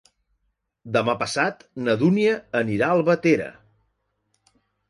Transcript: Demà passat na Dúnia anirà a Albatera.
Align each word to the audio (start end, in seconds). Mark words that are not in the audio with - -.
Demà 0.95 1.15
passat 1.19 1.61
na 1.89 1.95
Dúnia 2.05 2.33
anirà 2.63 2.89
a 2.89 2.97
Albatera. 3.01 3.55